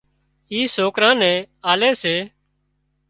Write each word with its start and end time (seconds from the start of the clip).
اِي 0.51 0.59
سوڪران 0.75 1.15
نين 1.21 1.37
آلي 1.71 1.91
سي 2.01 2.15